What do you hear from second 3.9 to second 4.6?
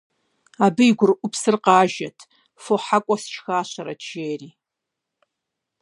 жери.